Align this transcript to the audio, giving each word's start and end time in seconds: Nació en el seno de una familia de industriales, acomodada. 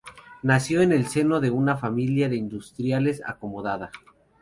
Nació 0.41 0.81
en 0.81 0.93
el 0.93 1.05
seno 1.05 1.39
de 1.39 1.51
una 1.51 1.77
familia 1.77 2.27
de 2.27 2.35
industriales, 2.35 3.21
acomodada. 3.23 3.91